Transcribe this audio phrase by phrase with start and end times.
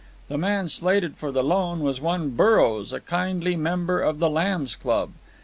[0.29, 4.75] The man slated for the loan was one Burrows, a kindly member of the Lambs
[4.75, 5.11] Club.